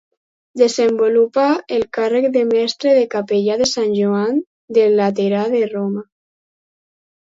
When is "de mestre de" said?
2.39-3.05